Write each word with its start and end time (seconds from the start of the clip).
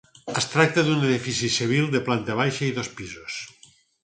Es 0.39 0.45
tracta 0.53 0.83
d'un 0.87 1.05
edifici 1.09 1.49
civil 1.57 1.93
de 1.97 2.01
planta 2.09 2.39
baixa 2.41 2.67
i 2.71 2.71
dos 2.81 2.91
pisos. 3.01 3.39